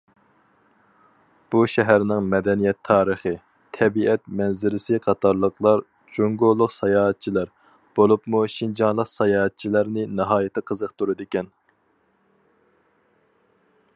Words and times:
بۇ 1.55 1.59
شەھەرنىڭ 1.73 2.29
مەدەنىيەت 2.29 2.79
تارىخى، 2.89 3.33
تەبىئەت 3.77 4.23
مەنزىرىسى 4.39 4.99
قاتارلىقلار 5.03 5.83
جۇڭگولۇق 6.17 6.73
ساياھەتچىلەر، 6.77 7.53
بولۇپمۇ 8.01 8.43
شىنجاڭلىق 8.55 9.11
ساياھەتچىلەرنى 9.13 10.07
ناھايىتى 10.23 10.65
قىزىقتۇرىدىكەن. 10.71 11.53